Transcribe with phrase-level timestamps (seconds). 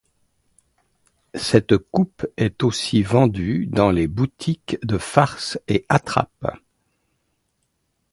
[1.35, 6.57] Cette coupe est aussi vendue dans les boutiques de farces et attrapes.